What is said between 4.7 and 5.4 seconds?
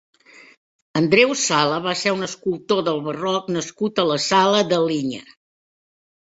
de Linya.